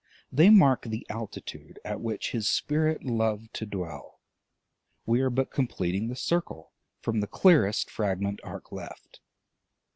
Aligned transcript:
They 0.31 0.49
mark 0.49 0.85
the 0.85 1.05
altitude 1.11 1.79
at 1.85 2.01
which 2.01 2.31
his 2.31 2.49
spirit 2.49 3.03
loved 3.03 3.53
to 3.53 3.67
dwell. 3.67 4.19
We 5.05 5.21
are 5.21 5.29
but 5.29 5.51
completing 5.51 6.07
the 6.07 6.15
circle 6.15 6.71
from 7.01 7.19
the 7.19 7.27
clearest 7.27 7.87
fragment 7.91 8.39
arc 8.43 8.71
left. 8.71 9.19